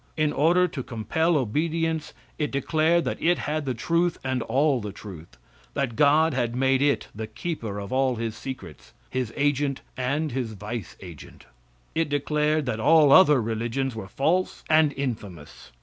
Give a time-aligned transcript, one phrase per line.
[0.17, 4.91] In order to compel obedience it declared that it had the truth and all the
[4.91, 5.37] truth;
[5.75, 10.53] that God had made it the keeper of all his secrets; his agent and his
[10.53, 11.45] vice agent.
[11.93, 15.71] It declared that all other religions were false and infamous.